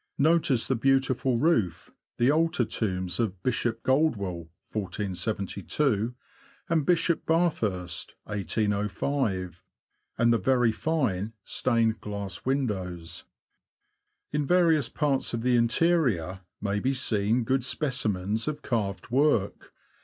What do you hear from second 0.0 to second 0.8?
Notice the